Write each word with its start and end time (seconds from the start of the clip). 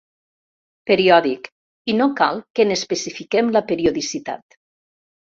Periòdic, 0.91 1.49
i 1.93 1.93
no 1.99 2.07
cal 2.21 2.41
que 2.59 2.65
n'especifiquem 2.69 3.51
la 3.57 3.61
periodicitat. 3.73 4.57